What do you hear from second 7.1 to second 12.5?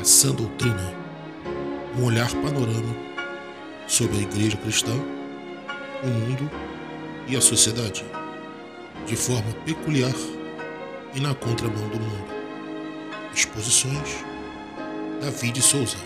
e a sociedade, de forma peculiar e na contramão do mundo.